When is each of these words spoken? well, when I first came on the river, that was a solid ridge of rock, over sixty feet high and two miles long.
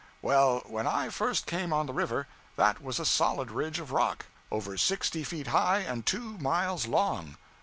well, 0.23 0.63
when 0.65 0.87
I 0.87 1.09
first 1.09 1.45
came 1.45 1.71
on 1.71 1.85
the 1.85 1.93
river, 1.93 2.27
that 2.55 2.81
was 2.81 2.97
a 2.99 3.05
solid 3.05 3.51
ridge 3.51 3.77
of 3.79 3.91
rock, 3.91 4.25
over 4.49 4.75
sixty 4.75 5.23
feet 5.23 5.45
high 5.53 5.81
and 5.81 6.07
two 6.07 6.39
miles 6.39 6.87
long. 6.87 7.37